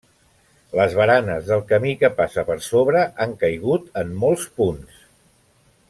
[0.77, 5.07] Les baranes del camí que passa per sobre han caigut en molts punts.